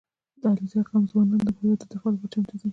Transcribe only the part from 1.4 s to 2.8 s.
د هېواد د دفاع لپاره چمتو دي.